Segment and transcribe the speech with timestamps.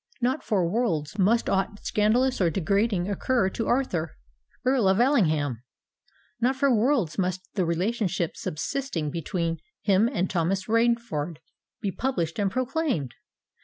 [0.19, 4.17] Not for worlds must aught scandalous or degrading occur to Arthur,
[4.65, 11.37] Earl of Ellingham!—not for worlds must the relationship subsisting between him and Thomas Rainford
[11.81, 13.13] be published and proclaimed!